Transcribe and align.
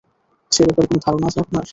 সে 0.51 0.61
ব্যাপারে 0.67 0.87
কোনো 0.87 0.99
ধারণা 1.05 1.25
আছে 1.27 1.39
আপনার? 1.39 1.65